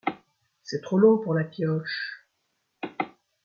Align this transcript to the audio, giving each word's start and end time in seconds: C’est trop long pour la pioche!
C’est 0.63 0.81
trop 0.81 0.97
long 0.97 1.19
pour 1.19 1.35
la 1.35 1.43
pioche! 1.43 2.25